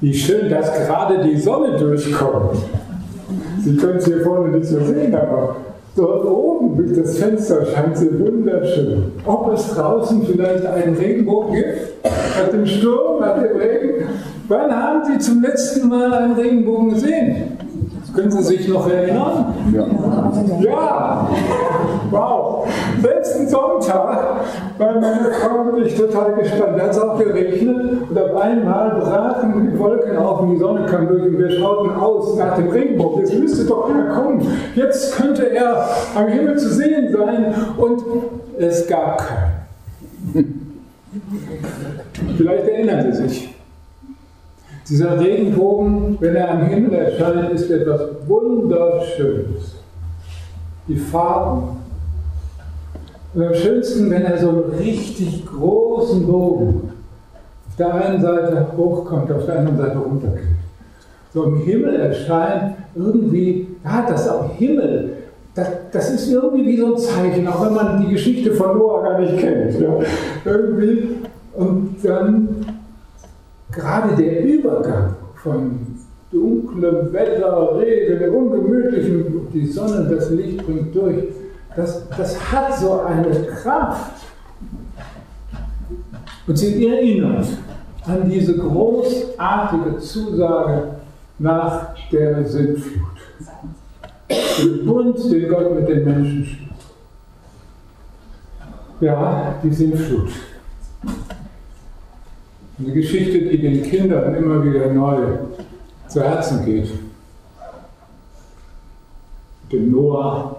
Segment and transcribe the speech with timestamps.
[0.00, 2.58] wie schön, dass gerade die Sonne durchkommt.
[3.60, 5.56] Sie können es hier vorne nicht so sehen, aber
[5.96, 9.12] dort oben durch das Fenster scheint sie wunderschön.
[9.26, 14.08] Ob es draußen vielleicht einen Regenbogen gibt, nach dem Sturm, nach dem Regen.
[14.48, 17.58] Wann haben Sie zum letzten Mal einen Regenbogen gesehen?
[18.14, 19.54] Können Sie sich noch erinnern?
[19.74, 19.86] Ja.
[20.60, 21.28] Ja!
[22.10, 22.66] Wow!
[23.48, 24.44] Sonntag
[24.78, 26.78] war meine Frau und ich total gespannt.
[26.78, 30.86] Da hat es auch geregnet und auf einmal brachen die Wolken auf und die Sonne
[30.86, 33.20] kam durch und wir schauten aus nach dem Regenbogen.
[33.20, 34.46] Jetzt müsste doch einer kommen.
[34.74, 38.02] Jetzt könnte er am Himmel zu sehen sein und
[38.58, 39.58] es gab keinen.
[42.36, 43.54] Vielleicht erinnern Sie sich.
[44.88, 49.76] Dieser Regenbogen, wenn er am Himmel erscheint, ist etwas Wunderschönes.
[50.86, 51.77] Die Farben.
[53.38, 56.90] Und am schönsten, wenn er so einen richtig großen Bogen
[57.68, 60.42] auf der einen Seite hochkommt, auf der anderen Seite runtergeht.
[61.32, 65.10] So im Himmel erscheint irgendwie, ja, das ist auch Himmel.
[65.54, 69.04] Das, das, ist irgendwie wie so ein Zeichen, auch wenn man die Geschichte von Noah
[69.04, 69.78] gar nicht kennt.
[69.78, 70.00] Ja.
[70.44, 71.08] Irgendwie.
[71.54, 72.48] Und dann
[73.70, 75.78] gerade der Übergang von
[76.32, 81.22] dunklem Wetter, Regen, ungemütlichem, die Sonne, das Licht bringt durch,
[81.78, 84.10] das, das hat so eine Kraft.
[86.46, 87.46] Und sie erinnert
[88.04, 90.96] an diese großartige Zusage
[91.38, 93.02] nach der Sintflut.
[94.28, 96.68] Den Bund, den Gott mit den Menschen schließt.
[99.00, 100.30] Ja, die Sintflut.
[102.80, 105.18] Eine Geschichte, die den Kindern immer wieder neu
[106.08, 106.90] zu Herzen geht.
[109.70, 110.57] Den Noah, der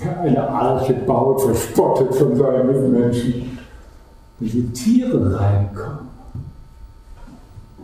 [0.00, 3.58] eine Arche baut, verspottet von seinen Mitmenschen,
[4.38, 6.12] wenn die Tiere reinkommen.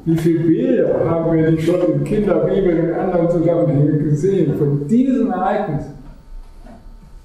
[0.05, 5.31] Wie viele Bilder haben wir nicht schon in Kinderbibeln und anderen Zusammenhängen gesehen von diesem
[5.31, 5.85] Ereignis?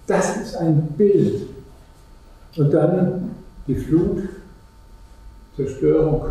[0.05, 1.47] Das ist ein Bild.
[2.57, 3.31] Und dann
[3.67, 4.23] die Flut
[5.55, 6.25] Zerstörung,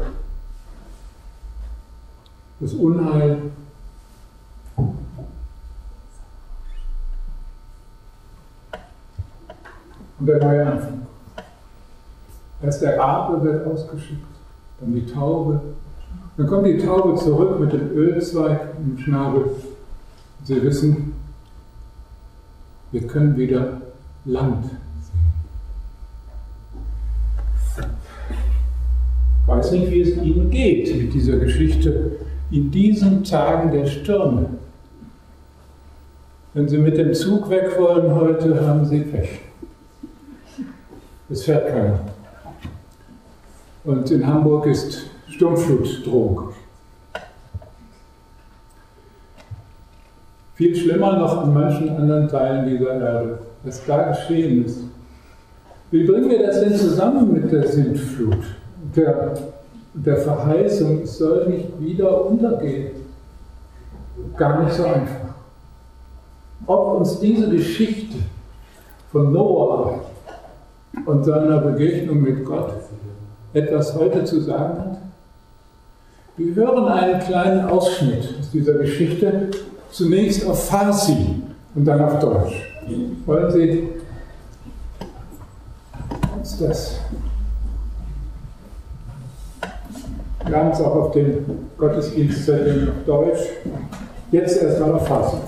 [2.61, 3.39] das Unheil.
[10.23, 11.05] Und der neue Anfang.
[12.63, 14.25] Erst der Rabe wird ausgeschickt,
[14.79, 15.61] dann die Taube.
[16.37, 19.47] Dann kommt die Taube zurück mit dem Ölzweig im Schnabel.
[20.45, 21.15] Sie wissen,
[22.93, 23.81] wir können wieder
[24.25, 24.67] Land
[29.47, 32.13] weiß nicht, wie es Ihnen geht mit dieser Geschichte
[32.53, 34.47] in diesen Tagen der Stürme.
[36.55, 39.41] Wenn Sie mit dem Zug weg wollen heute, haben Sie Pech.
[41.33, 41.99] Es fährt keiner.
[43.85, 46.51] Und in Hamburg ist Sturmflutdrohung.
[50.55, 54.81] Viel schlimmer noch an manchen anderen Teilen dieser Erde, was da geschehen ist.
[55.91, 58.45] Wie bringen wir das denn zusammen mit der Sintflut?
[58.95, 59.35] der,
[59.95, 62.91] der Verheißung, es soll nicht wieder untergehen.
[64.37, 65.35] Gar nicht so einfach.
[66.67, 68.19] Ob uns diese Geschichte
[69.11, 70.01] von Noah
[71.07, 72.73] und seiner Begegnung mit Gott
[73.53, 74.99] etwas heute zu sagen hat?
[76.37, 79.49] Wir hören einen kleinen Ausschnitt aus dieser Geschichte,
[79.91, 81.43] zunächst auf Farsi
[81.75, 82.55] und dann auf Deutsch.
[83.27, 83.89] Wollen Sie
[86.37, 86.99] uns das
[90.53, 91.47] Wir haben es auch auf den
[91.79, 93.41] Gottesdienstzetteln auf Deutsch.
[94.33, 95.39] Jetzt erstmal auf Fassen.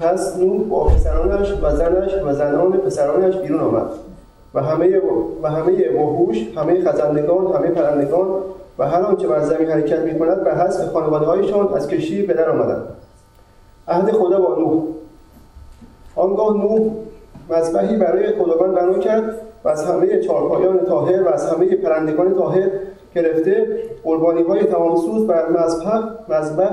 [0.00, 3.86] پس نوح با پسرانش و زنش و زنان پسرانش بیرون آمد.
[4.54, 5.00] و همه
[5.42, 8.28] و همه وحوش همه خزندگان همه پرندگان
[8.78, 12.34] و هر آنچه بر زمین حرکت می کند به حسب خانواده هایشان از کشتی به
[12.34, 12.84] در آمدند.
[13.88, 14.82] عهد خدا با نوح.
[16.16, 16.90] آنگاه نوح
[17.50, 19.34] مذبحی برای خداوند بنا کرد
[19.64, 22.68] و از همه چارپایان تاهر و از همه پرندگان تاهر
[23.14, 23.66] گرفته
[24.04, 26.70] قربانی های تمامسوز بر مذبح مذبح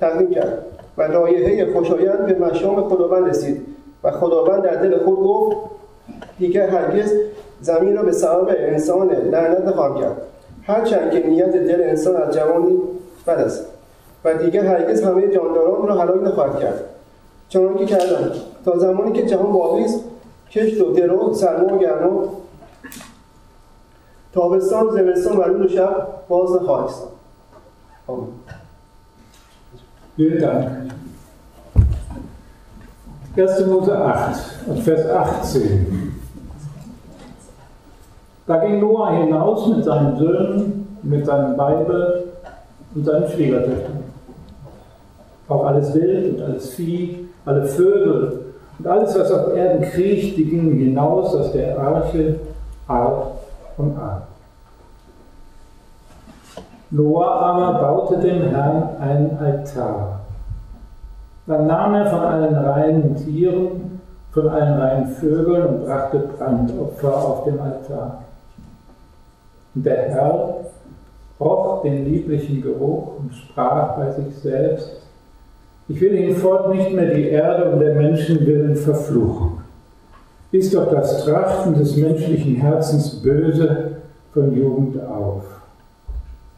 [0.00, 0.67] تقدیم کرد.
[0.98, 3.66] و رایحه خوشایند به مشام خداوند رسید
[4.04, 5.56] و خداوند در دل خود گفت
[6.38, 7.12] دیگر هرگز
[7.60, 10.22] زمین را به سبب انسان لعنت نخواهم کرد.
[10.62, 12.78] هرچند که نیت دل انسان از جوانی
[13.26, 13.66] بد است
[14.24, 16.84] و دیگر هرگز همه جانداران را هلاک نخواهد کرد.
[17.48, 18.30] چنانکه کردم
[18.64, 20.00] تا زمانی که جهان باقی است
[20.50, 22.24] کشت و درو سرما و گرما
[24.34, 27.08] تابستان زمستان و روز شب باز نخواهد استاد
[30.18, 30.68] Vielen Dank.
[33.36, 33.66] 1.
[33.66, 34.36] Mose 8,
[34.82, 36.12] Vers 18.
[38.44, 42.24] Da ging Noah hinaus mit seinen Söhnen, mit seinem Weibe
[42.96, 44.02] und seinen Schwiegertöchtern.
[45.48, 48.40] Auch alles Wild und alles Vieh, alle Vögel
[48.80, 52.40] und alles, was auf Erden kriecht, die gingen hinaus aus der Arche
[52.88, 53.36] Ar
[53.76, 54.26] und Ar.
[56.90, 60.20] Noah aber baute dem Herrn einen Altar.
[61.46, 64.00] Dann nahm er von allen reinen Tieren,
[64.30, 68.22] von allen reinen Vögeln und brachte Brandopfer auf dem Altar.
[69.74, 70.54] Und der Herr
[71.38, 75.02] roch den lieblichen Geruch und sprach bei sich selbst,
[75.88, 79.58] ich will hinfort nicht mehr die Erde um der Menschen willen verfluchen.
[80.52, 83.98] Ist doch das Trachten des menschlichen Herzens böse
[84.32, 85.57] von Jugend auf.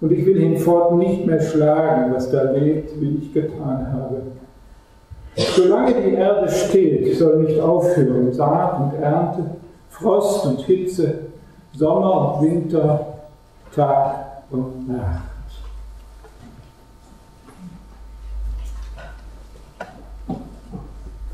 [0.00, 4.22] Und ich will hinfort nicht mehr schlagen, was da lebt, wie ich getan habe.
[5.36, 9.44] Solange die Erde steht, soll nicht aufhören Saat und Ernte,
[9.90, 11.18] Frost und Hitze,
[11.74, 13.06] Sommer und Winter,
[13.74, 15.30] Tag und Nacht.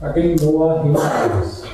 [0.01, 1.65] Da ging Noah hinaus.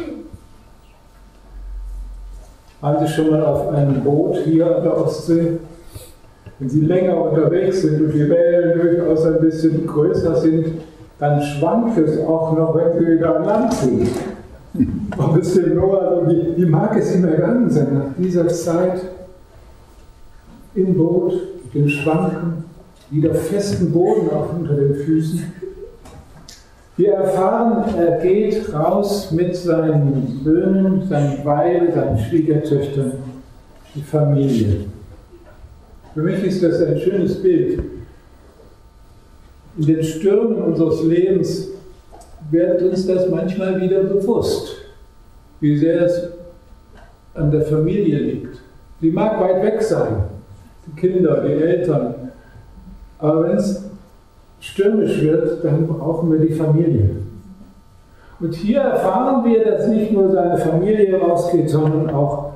[2.81, 5.59] Waren Sie schon mal auf einem Boot hier an der Ostsee?
[6.63, 10.67] Wenn Sie länger unterwegs sind und die Wellen durchaus ein bisschen größer sind,
[11.19, 14.09] dann schwankt es auch noch, wenn Sie wieder an Land sind.
[14.73, 19.01] Und es dem Noah, wie, wie mag es ihm ergangen sein nach dieser Zeit
[20.77, 21.33] im Boot,
[21.65, 22.65] mit dem Schwanken,
[23.11, 25.43] wieder festen Boden auch unter den Füßen?
[26.97, 33.15] Wir erfahren, er geht raus mit seinen Söhnen, seinen Weib, seinen Schwiegertöchtern,
[33.97, 34.85] die Familie.
[36.15, 37.83] Für mich ist das ein schönes Bild.
[39.79, 41.69] In den Stürmen unseres Lebens
[42.51, 44.77] wird uns das manchmal wieder bewusst,
[45.61, 46.29] wie sehr es
[47.35, 48.61] an der Familie liegt.
[49.01, 50.25] Sie mag weit weg sein,
[50.87, 52.15] die Kinder, die Eltern,
[53.19, 53.83] aber wenn es
[54.61, 57.11] stürmisch wird, dann brauchen wir die Familie.
[58.39, 62.53] Und hier erfahren wir, dass nicht nur seine Familie rausgeht, sondern auch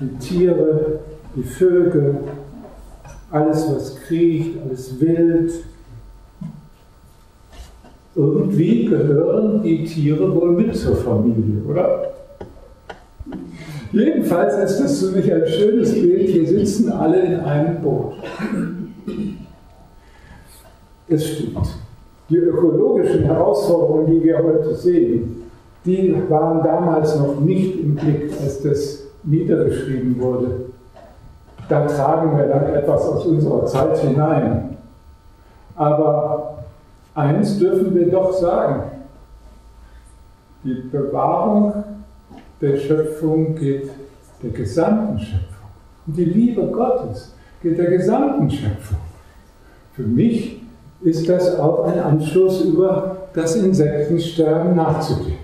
[0.00, 1.00] die Tiere,
[1.36, 2.18] die Vögel,
[3.30, 5.52] alles, was kriecht, alles wild.
[8.14, 12.10] Irgendwie gehören die Tiere wohl mit zur Familie, oder?
[13.92, 16.28] Jedenfalls ist das für mich ein schönes Bild.
[16.28, 18.14] Hier sitzen alle in einem Boot.
[21.08, 21.66] Es stimmt.
[22.28, 25.42] Die ökologischen Herausforderungen, die wir heute sehen,
[25.86, 30.66] die waren damals noch nicht im Blick, als das niedergeschrieben wurde.
[31.68, 34.76] Da tragen wir dann etwas aus unserer Zeit hinein.
[35.76, 36.64] Aber
[37.14, 38.82] eins dürfen wir doch sagen,
[40.64, 41.84] die Bewahrung
[42.60, 43.90] der Schöpfung geht
[44.42, 45.68] der gesamten Schöpfung.
[46.06, 48.98] Und die Liebe Gottes geht der gesamten Schöpfung.
[49.92, 50.62] Für mich
[51.02, 55.38] ist das auch ein Anschluss über das Insektensterben nachzugehen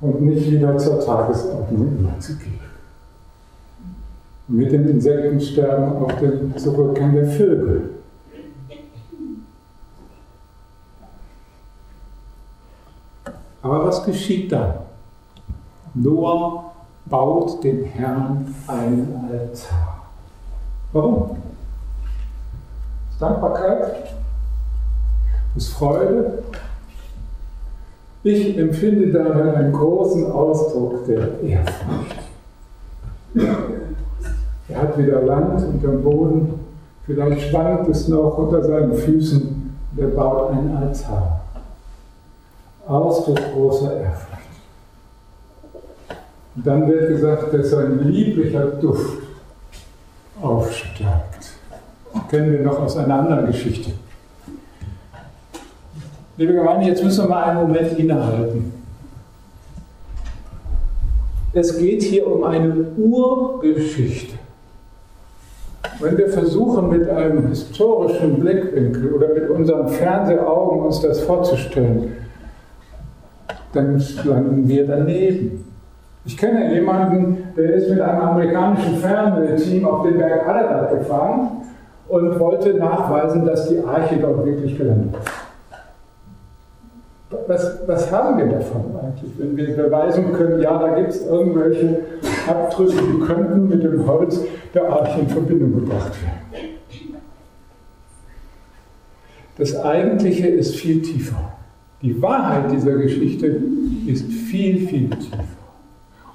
[0.00, 2.67] und nicht wieder zur Tagesordnung überzugehen.
[4.48, 7.90] Mit dem Insektensterben auch den Zurückgang der Vögel.
[13.60, 14.74] Aber was geschieht dann?
[15.94, 16.72] Noah
[17.06, 20.02] baut dem Herrn einen Altar.
[20.92, 21.36] Warum?
[23.18, 24.14] Dankbarkeit?
[25.56, 26.44] ist Freude.
[28.22, 32.16] Ich empfinde darin einen großen Ausdruck der Ehrfurcht.
[34.68, 36.60] Er hat wieder Land unterm Boden,
[37.06, 41.44] vielleicht schwankt es noch unter seinen Füßen, er baut einen Altar.
[42.86, 44.38] Ausdruck großer Ehrfurcht.
[46.54, 49.22] Und dann wird gesagt, dass ein lieblicher Duft
[50.40, 51.52] aufsteigt.
[52.30, 53.92] Kennen wir noch aus einer anderen Geschichte.
[56.36, 58.72] Liebe Gemeinde, jetzt müssen wir mal einen Moment innehalten.
[61.52, 64.38] Es geht hier um eine Urgeschichte.
[66.00, 72.12] Wenn wir versuchen, mit einem historischen Blickwinkel oder mit unseren Fernsehaugen uns das vorzustellen,
[73.72, 75.64] dann landen wir daneben.
[76.24, 81.48] Ich kenne jemanden, der ist mit einem amerikanischen Fernsehteam auf den Berg Ararat gefahren
[82.08, 85.37] und wollte nachweisen, dass die Arche dort wirklich gelandet ist
[87.46, 92.00] was, was haben wir davon eigentlich, wenn wir beweisen können, ja, da gibt es irgendwelche
[92.46, 94.40] Abdrücke, die könnten mit dem Holz
[94.72, 96.78] der Arche in Verbindung gebracht werden.
[99.58, 101.52] Das Eigentliche ist viel tiefer.
[102.00, 103.60] Die Wahrheit dieser Geschichte
[104.06, 105.44] ist viel, viel tiefer.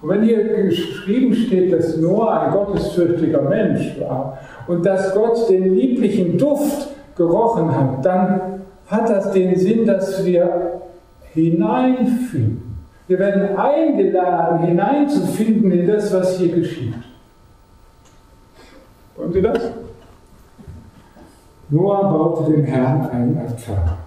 [0.01, 5.73] Und wenn hier geschrieben steht, dass Noah ein gottesfürchtiger Mensch war und dass Gott den
[5.73, 8.41] lieblichen Duft gerochen hat, dann
[8.87, 10.81] hat das den Sinn, dass wir
[11.33, 12.73] hineinfinden.
[13.07, 16.95] Wir werden eingeladen, hineinzufinden in das, was hier geschieht.
[19.15, 19.71] Wollen Sie das?
[21.69, 23.97] Noah baute dem Herrn einen Altar.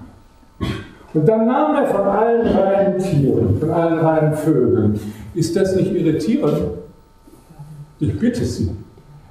[1.14, 5.00] Und dann nahm er von allen reinen Tieren, von allen reinen Vögeln.
[5.34, 6.58] Ist das nicht irritierend?
[7.98, 8.70] Ich bitte Sie.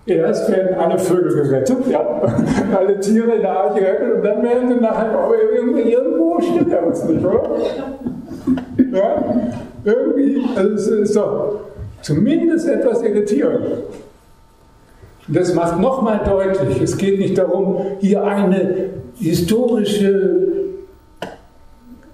[0.08, 2.00] Erst werden alle Vögel gerettet, ja,
[2.78, 6.80] alle Tiere in der Arche gerettet und dann werden sie nachher auch irgendwo stimmt ja
[6.86, 7.42] was nicht, oder?
[8.94, 9.24] Ja,
[9.84, 11.60] irgendwie, also es ist doch
[12.02, 13.66] zumindest etwas irritierend.
[15.28, 20.48] Das macht nochmal deutlich, es geht nicht darum, hier eine historische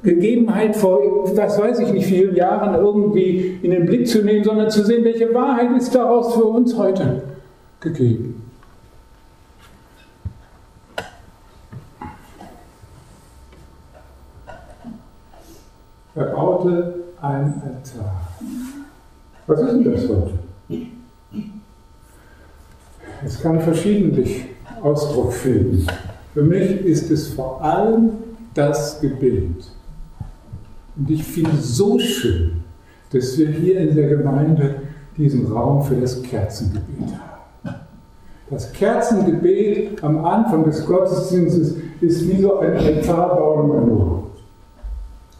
[0.01, 4.69] Gegebenheit vor, was weiß ich nicht, vielen Jahren irgendwie in den Blick zu nehmen, sondern
[4.69, 7.21] zu sehen, welche Wahrheit ist daraus für uns heute
[7.81, 8.43] gegeben.
[16.13, 18.27] Er baute ein Altar.
[19.47, 20.39] Was ist denn das heute?
[23.23, 24.45] Es kann verschiedentlich
[24.81, 25.87] Ausdruck finden.
[26.33, 28.11] Für mich ist es vor allem
[28.53, 29.71] das Gebet.
[30.97, 32.63] Und ich finde es so schön,
[33.11, 34.75] dass wir hier in der Gemeinde
[35.17, 37.30] diesen Raum für das Kerzengebet haben.
[38.51, 44.23] Das Kerzengebet am Anfang des Gottesdienstes ist wie so ein Altarbaum nur.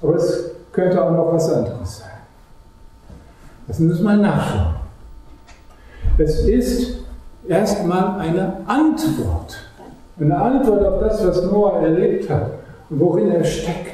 [0.02, 2.08] Aber es könnte auch noch was anderes sein.
[3.68, 4.76] Sie uns mal nachschauen.
[6.18, 7.04] Es ist
[7.48, 9.58] erstmal eine Antwort.
[10.20, 12.52] Eine Antwort auf das, was Noah erlebt hat
[12.90, 13.91] und worin er steckt.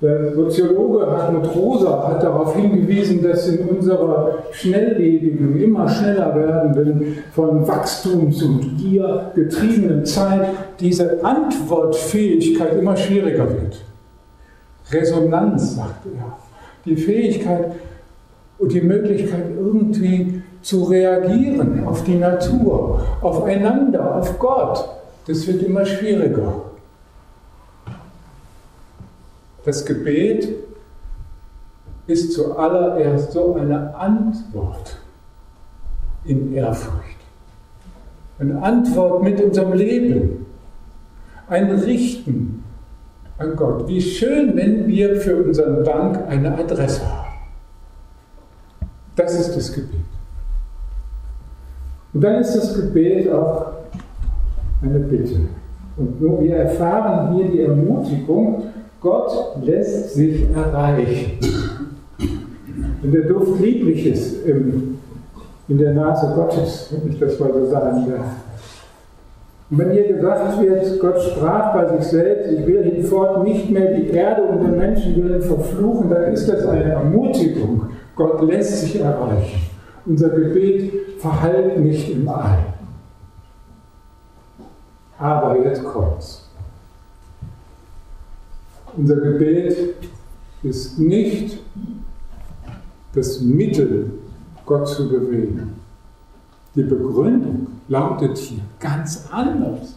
[0.00, 7.68] Der Soziologe Hartmut Rosa hat darauf hingewiesen, dass in unserer schnelllebigen, immer schneller werdenden, von
[7.68, 10.48] Wachstums- und Gier getriebenen Zeit
[10.80, 13.82] diese Antwortfähigkeit immer schwieriger wird.
[14.90, 16.38] Resonanz, sagt er.
[16.86, 17.72] Die Fähigkeit
[18.58, 24.82] und die Möglichkeit, irgendwie zu reagieren auf die Natur, aufeinander, auf Gott,
[25.26, 26.69] das wird immer schwieriger.
[29.64, 30.48] Das Gebet
[32.06, 34.98] ist zuallererst so eine Antwort
[36.24, 37.16] in Ehrfurcht.
[38.38, 40.46] Eine Antwort mit unserem Leben.
[41.48, 42.64] Ein Richten
[43.38, 43.86] an Gott.
[43.86, 47.28] Wie schön, wenn wir für unseren Dank eine Adresse haben.
[49.16, 50.00] Das ist das Gebet.
[52.12, 53.72] Und dann ist das Gebet auch
[54.82, 55.40] eine Bitte.
[55.96, 58.64] Und nur wir erfahren hier die Ermutigung,
[59.00, 61.38] Gott lässt sich erreichen.
[63.02, 64.98] Wenn der Duft lieblich ist im,
[65.68, 68.26] in der Nase Gottes, wenn ich das mal so sagen darf.
[69.70, 73.94] Und wenn hier gesagt wird, Gott sprach bei sich selbst, ich will hinfort nicht mehr
[73.94, 77.86] die Erde und den Menschen willen verfluchen, dann ist das eine Ermutigung.
[78.16, 79.60] Gott lässt sich erreichen.
[80.04, 82.58] Unser Gebet verhallt nicht im All.
[85.18, 86.49] Aber jetzt kommt's.
[88.96, 89.94] Unser Gebet
[90.62, 91.58] ist nicht
[93.14, 94.10] das Mittel,
[94.66, 95.74] Gott zu bewegen.
[96.74, 99.96] Die Begründung lautet hier ganz anders.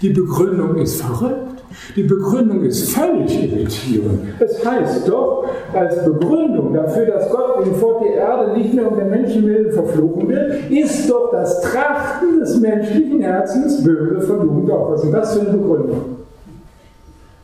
[0.00, 1.62] Die Begründung ist verrückt.
[1.96, 4.20] Die Begründung ist völlig irritierend.
[4.38, 8.96] Es heißt doch, als Begründung dafür, dass Gott ihn vor die Erde nicht mehr um
[8.96, 14.92] den Menschenwillen verfluchen will, ist doch das Trachten des menschlichen Herzens böse verfluchen doch.
[14.92, 16.23] Was ist das für eine Begründung?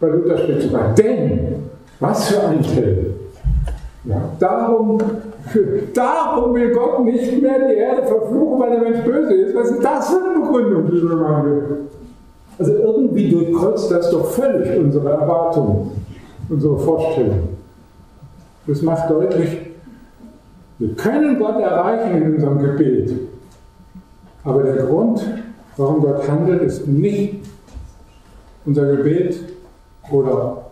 [0.01, 1.57] Bei Luther steht sogar, denn,
[1.99, 3.15] was für ein Tell.
[4.05, 4.99] Ja, darum
[5.95, 9.55] Darum will Gott nicht mehr die Erde verfluchen, weil der Mensch böse ist.
[9.55, 11.79] Was ist das für eine Begründung, liebe Gemeinde?
[12.59, 15.93] Also irgendwie durchkreuzt das doch völlig unsere Erwartungen,
[16.49, 17.57] unsere Vorstellungen.
[18.67, 19.59] Das macht deutlich,
[20.79, 23.13] wir können Gott erreichen in unserem Gebet.
[24.45, 25.27] Aber der Grund,
[25.77, 27.37] warum Gott handelt, ist nicht
[28.67, 29.41] unser Gebet
[30.11, 30.63] oder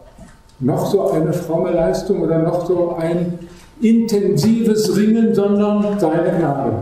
[0.60, 3.38] noch so eine fromme Leistung oder noch so ein
[3.80, 6.72] intensives Ringen, sondern seine Gnade.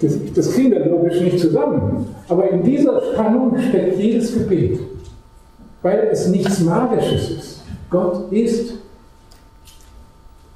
[0.00, 2.06] Das, das kriegen wir logisch nicht zusammen.
[2.28, 4.80] Aber in dieser Spannung steckt jedes Gebet,
[5.82, 7.62] weil es nichts Magisches ist.
[7.88, 8.74] Gott ist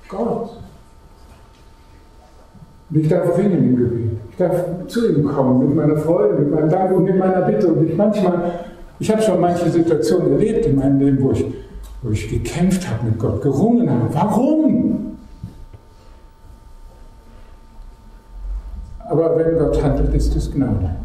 [0.08, 0.50] Gott.
[2.90, 4.18] Und ich darf ringen im Gebet.
[4.30, 7.68] Ich darf zu ihm kommen mit meiner Freude, mit meinem Dank und mit meiner Bitte.
[7.68, 8.52] Und ich manchmal,
[9.00, 11.44] ich habe schon manche Situationen erlebt in meinem Leben, wo ich,
[12.02, 14.12] wo ich gekämpft habe mit Gott, gerungen habe.
[14.12, 15.16] Warum?
[19.08, 20.96] Aber wenn Gott handelt, ist es Gnade.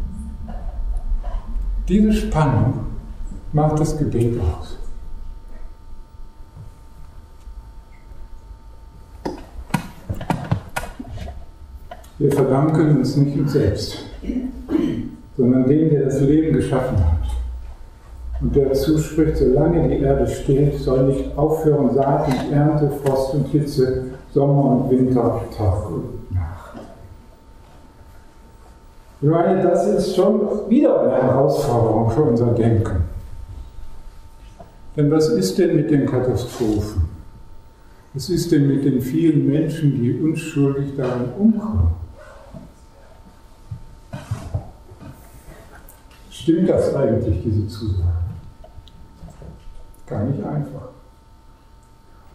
[1.88, 2.80] Diese Spannung
[3.52, 4.76] macht das Gebet aus.
[12.18, 14.04] Wir verdanken uns nicht uns selbst,
[15.36, 17.15] sondern dem, der das Leben geschaffen hat.
[18.40, 23.46] Und der zuspricht, solange die Erde steht, soll nicht aufhören Saat und Ernte, Frost und
[23.48, 26.74] Hitze, Sommer und Winter, Tag und Nacht.
[29.22, 33.04] Ich meine, das ist schon wieder eine Herausforderung für unser Denken.
[34.96, 37.08] Denn was ist denn mit den Katastrophen?
[38.12, 41.90] Was ist denn mit den vielen Menschen, die unschuldig daran umkommen?
[46.30, 48.25] Stimmt das eigentlich, diese Zusage?
[50.06, 50.88] Gar nicht einfach.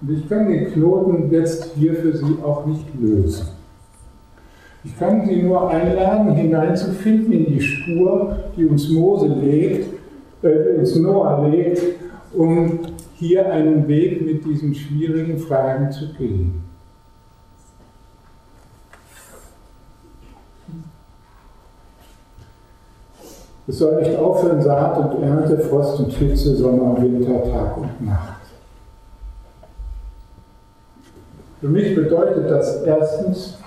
[0.01, 3.47] Und ich kann den Knoten jetzt hier für Sie auch nicht lösen.
[4.83, 9.87] Ich kann Sie nur einladen, hineinzufinden in die Spur, die uns Mose legt,
[10.41, 11.81] äh, uns Noah legt,
[12.33, 12.79] um
[13.13, 16.70] hier einen Weg mit diesen schwierigen Fragen zu gehen.
[23.71, 28.05] Es soll nicht aufhören, Saat und Ernte, Frost und Hitze, Sommer und Winter, Tag und
[28.05, 28.41] Nacht.
[31.61, 33.57] Für mich bedeutet das erstens,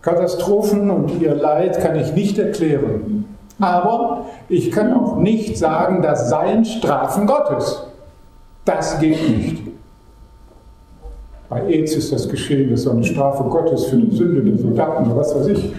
[0.00, 3.26] Katastrophen und ihr Leid kann ich nicht erklären.
[3.60, 7.82] Aber ich kann auch nicht sagen, das seien Strafen Gottes.
[8.64, 9.62] Das geht nicht.
[11.50, 15.10] Bei AIDS ist das geschehen, das war eine Strafe Gottes für die Sünde der Soldaten
[15.10, 15.74] oder was weiß ich.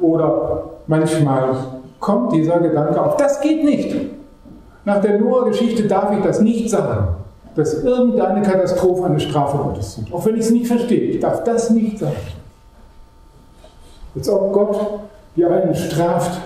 [0.00, 3.16] Oder manchmal kommt dieser Gedanke auf.
[3.16, 3.94] Das geht nicht.
[4.84, 7.08] Nach der Noah-Geschichte darf ich das nicht sagen,
[7.54, 10.12] dass irgendeine Katastrophe eine Strafe Gottes sind.
[10.12, 11.10] Auch wenn ich es nicht verstehe.
[11.10, 12.16] Ich darf das nicht sagen.
[14.16, 15.00] Als ob Gott
[15.36, 16.40] die einen straft,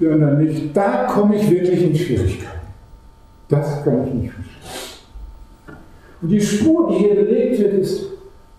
[0.00, 0.76] die anderen nicht.
[0.76, 2.58] Da komme ich wirklich in Schwierigkeiten.
[3.48, 4.54] Das kann ich nicht verstehen.
[6.20, 8.06] Und die Spur, die hier gelegt wird, ist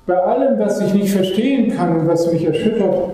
[0.05, 3.11] bei allem, was ich nicht verstehen kann und was mich erschüttert,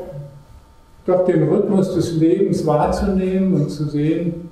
[1.05, 4.49] doch den Rhythmus des Lebens wahrzunehmen und zu sehen,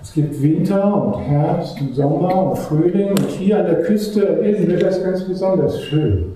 [0.00, 4.68] es gibt Winter und Herbst und Sommer und Frühling und hier an der Küste erleben
[4.68, 6.32] wir das ganz besonders schön.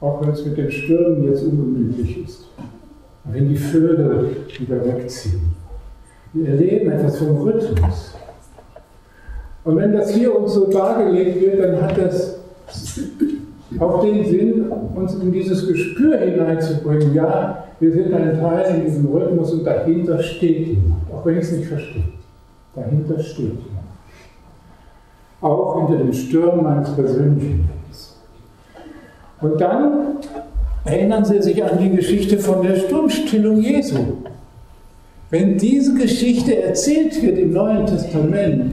[0.00, 2.48] Auch wenn es mit den Stürmen jetzt ungemütlich ist.
[3.24, 5.54] Wenn die Vögel wieder wegziehen.
[6.32, 8.14] Wir erleben etwas vom Rhythmus.
[9.64, 12.38] Und wenn das hier uns so dargelegt wird, dann hat das
[13.80, 17.14] auch den Sinn, uns in dieses Gespür hineinzubringen.
[17.14, 21.44] Ja, wir sind ein Teil in diesem Rhythmus und dahinter steht jemand, auch wenn ich
[21.44, 22.04] es nicht verstehe.
[22.74, 23.82] Dahinter steht jemand.
[25.40, 28.16] Auch hinter den Stürmen meines persönlichen Lebens.
[29.40, 30.18] Und dann
[30.84, 33.98] erinnern Sie sich an die Geschichte von der Sturmstillung Jesu.
[35.30, 38.72] Wenn diese Geschichte erzählt wird im Neuen Testament,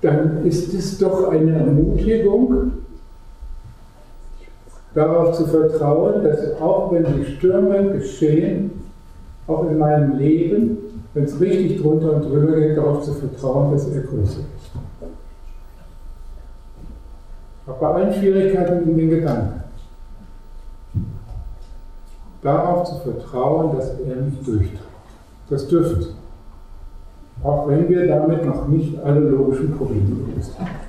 [0.00, 2.72] dann ist es doch eine Ermutigung,
[4.98, 8.70] darauf zu vertrauen, dass auch wenn die Stürme geschehen,
[9.46, 10.78] auch in meinem Leben,
[11.14, 14.72] wenn es richtig drunter und drüber geht, darauf zu vertrauen, dass er größer ist.
[17.66, 19.62] Auch bei allen Schwierigkeiten in den Gedanken.
[22.42, 24.82] Darauf zu vertrauen, dass er mich durchträgt.
[25.50, 26.14] Das Sie.
[27.42, 30.87] Auch wenn wir damit noch nicht alle logischen Probleme gelöst haben.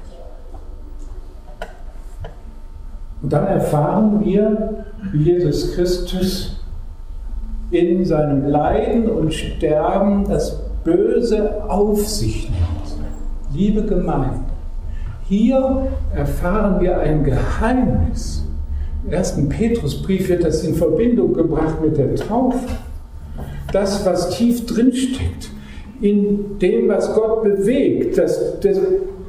[3.21, 6.59] Und dann erfahren wir, wie Jesus Christus
[7.71, 12.99] in seinem Leiden und Sterben das Böse auf sich nimmt.
[13.53, 14.39] Liebe Gemeinde,
[15.27, 18.45] hier erfahren wir ein Geheimnis.
[19.05, 22.59] Im ersten Petrusbrief wird das in Verbindung gebracht mit der Taufe.
[23.71, 25.49] Das, was tief drinsteckt,
[26.01, 28.79] in dem, was Gott bewegt, das, das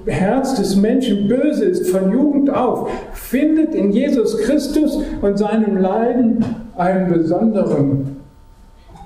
[0.07, 2.90] Herz des Menschen böse ist von Jugend auf,
[3.31, 6.45] findet in Jesus Christus und seinem Leiden
[6.77, 8.16] einen besonderen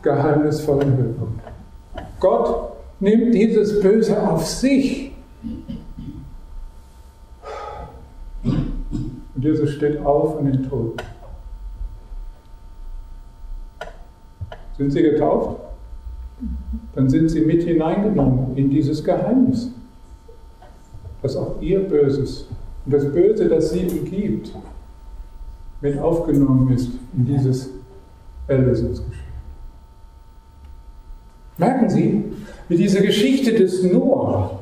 [0.03, 1.41] geheimnisvollen Höhepunkt.
[2.21, 5.13] Gott nimmt dieses Böse auf sich.
[8.43, 11.03] Und Jesus steht auf in den Tod.
[14.79, 15.61] Sind Sie getauft?
[16.95, 19.71] Dann sind Sie mit hineingenommen in dieses Geheimnis
[21.25, 22.47] dass auch ihr Böses
[22.85, 24.55] und das Böse, das sie umgibt,
[25.81, 27.71] mit aufgenommen ist in dieses
[28.47, 29.25] Erlösungsgeschehen.
[31.57, 32.25] Merken Sie,
[32.69, 34.61] wie diese Geschichte des Noah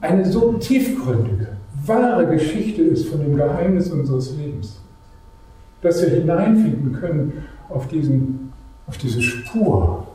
[0.00, 1.48] eine so tiefgründige,
[1.86, 4.80] wahre Geschichte ist von dem Geheimnis unseres Lebens.
[5.80, 8.52] dass wir hineinfinden können auf, diesen,
[8.86, 10.06] auf diese Spur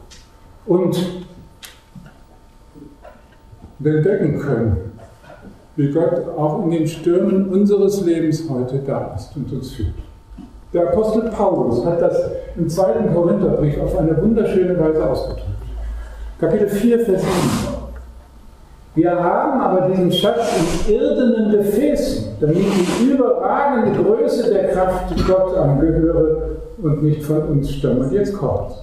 [0.66, 1.24] und
[3.80, 4.93] wir entdecken können,
[5.76, 9.94] wie Gott auch in den Stürmen unseres Lebens heute da ist und uns führt.
[10.74, 12.18] Der Apostel Paulus hat das
[12.56, 15.46] im zweiten Korintherbrief auf eine wunderschöne Weise ausgedrückt.
[16.40, 17.34] Kapitel 4, Vers 7.
[18.96, 20.52] Wir haben aber diesen Schatz
[20.88, 27.72] in irdenen Gefäßen, damit die überragende Größe der Kraft Gott angehöre und nicht von uns
[27.72, 28.12] stammt.
[28.12, 28.74] Jetzt kommt.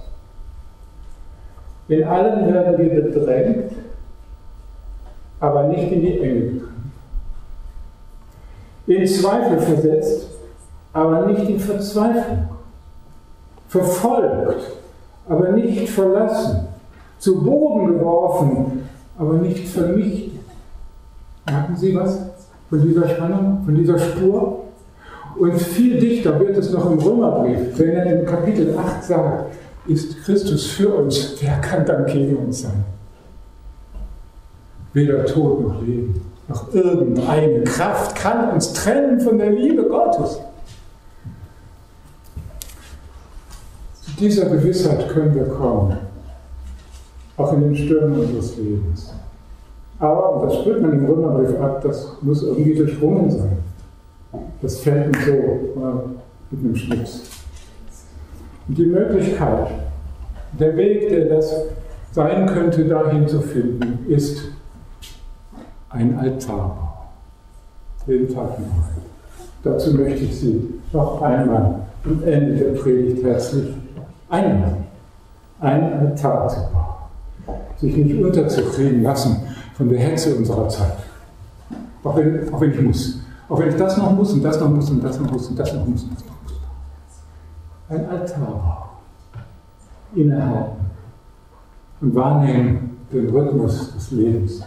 [1.87, 3.71] In allem werden wir bedrängt,
[5.39, 6.70] aber nicht in die Enge.
[8.87, 10.27] In Zweifel versetzt,
[10.93, 12.49] aber nicht in Verzweiflung.
[13.67, 14.63] Verfolgt,
[15.27, 16.67] aber nicht verlassen.
[17.19, 20.41] Zu Boden geworfen, aber nicht vernichtet.
[21.45, 22.19] Merken Sie was
[22.69, 24.63] von dieser Spannung, von dieser Spur?
[25.37, 29.55] Und viel dichter wird es noch im Römerbrief, wenn er in Kapitel 8 sagt,
[29.87, 32.83] ist Christus für uns, wer kann dann gegen uns sein?
[34.93, 40.39] Weder Tod noch Leben, noch irgendeine Kraft kann uns trennen von der Liebe Gottes.
[44.01, 45.97] Zu dieser Gewissheit können wir kommen,
[47.37, 49.13] auch in den Stürmen unseres Lebens.
[49.99, 53.57] Aber, und das spürt man im Römerbrief ab, das muss irgendwie durchdrungen sein.
[54.61, 57.21] Das fällt nicht so äh, mit einem Schnips.
[58.67, 59.67] Und die Möglichkeit,
[60.59, 61.53] der Weg, der das
[62.11, 64.41] sein könnte, dahin zu finden, ist
[65.93, 66.77] ein Altarbau.
[68.07, 68.65] Jeden Tag neu.
[69.63, 73.75] Dazu möchte ich Sie noch einmal am Ende der Predigt herzlich
[74.29, 74.85] einladen,
[75.59, 77.57] einen Altar zu bauen.
[77.77, 79.37] Sich nicht unterzukriegen lassen
[79.75, 80.97] von der Hetze unserer Zeit.
[82.03, 83.19] Auch wenn, auch wenn ich muss.
[83.49, 85.59] Auch wenn ich das noch muss und das noch muss und das noch muss und
[85.59, 86.53] das noch muss und das noch muss.
[87.89, 88.89] Ein Altar
[90.15, 90.85] innehalten
[92.01, 94.63] und wahrnehmen den Rhythmus des Lebens.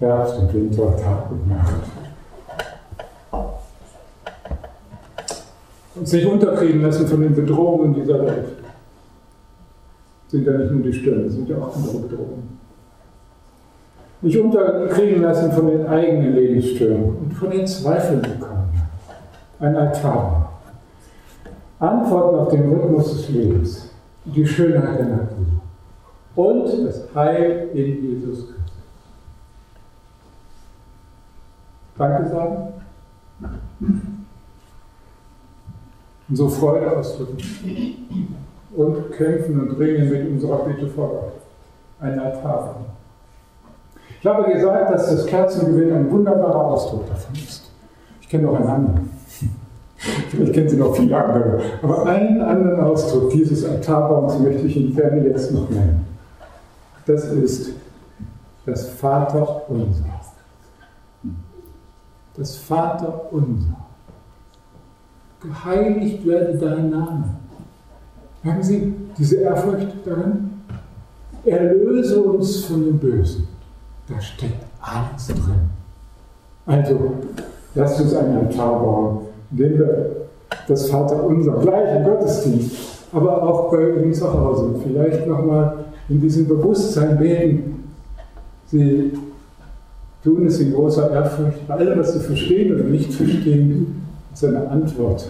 [0.00, 1.74] Herbst und Winter, Tag und Nacht.
[5.94, 8.48] Und sich unterkriegen lassen von den Bedrohungen dieser Welt.
[10.28, 12.58] Sind ja nicht nur die Stürme, sind ja auch andere Bedrohungen.
[14.20, 18.72] Nicht unterkriegen lassen von den eigenen Lebensstürmen und von den Zweifeln bekommen.
[19.60, 20.52] Ein Altar.
[21.78, 23.90] Antworten auf den Rhythmus des Lebens,
[24.24, 25.44] die Schönheit der Natur
[26.34, 28.63] und das Heil in Jesus Christus.
[31.96, 32.56] Danke sagen?
[36.28, 37.38] Und so Freude ausdrücken.
[38.74, 41.32] Und kämpfen und ringen mit unserer Bitte vor Gott.
[42.00, 42.76] Ein Altar.
[44.20, 47.70] Ich habe gesagt, dass das Kerzengewinn ein wunderbarer Ausdruck davon ist.
[48.20, 49.10] Ich kenne noch einen anderen.
[49.96, 51.60] Vielleicht kennen Sie noch viele andere.
[51.82, 56.06] Aber einen anderen Ausdruck dieses Altarbaums möchte ich Ihnen gerne jetzt noch nennen.
[57.06, 57.72] Das ist
[58.66, 60.03] das Vaterunser
[62.36, 63.76] das Vaterunser.
[65.40, 67.24] Geheiligt werde dein Name.
[68.44, 70.50] Haben Sie diese Ehrfurcht darin?
[71.44, 73.46] Erlöse uns von dem Bösen.
[74.08, 75.70] Da steckt alles drin.
[76.66, 77.12] Also,
[77.74, 79.18] lasst uns einen Altar bauen,
[79.50, 80.16] indem wir
[80.66, 82.76] das Vaterunser gleich im Gottesdienst,
[83.12, 87.92] aber auch bei uns zu Hause vielleicht nochmal in diesem Bewusstsein beten.
[88.66, 89.12] Sie
[90.24, 91.68] tun es in großer Ehrfurcht.
[91.68, 95.28] Bei allem, was sie verstehen oder nicht verstehen, ist eine Antwort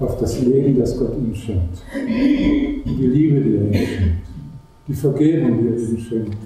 [0.00, 1.82] auf das Leben, das Gott ihnen schenkt.
[1.94, 4.26] Die Liebe, die er ihnen schenkt.
[4.86, 6.36] Die Vergebung, die er ihnen schenkt.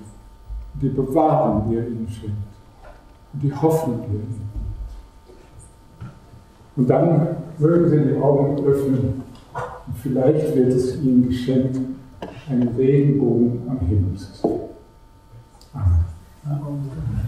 [0.81, 2.37] Die Bewahrung, die er ihnen schenkt.
[3.33, 4.48] Die Hoffnung, die er ihnen schenkt.
[6.77, 7.27] Und dann
[7.59, 9.22] mögen sie die Augen öffnen
[9.88, 11.81] und vielleicht wird es ihnen geschenkt,
[12.48, 14.67] einen Regenbogen am Himmel zu sehen.
[16.49, 17.28] Thank you.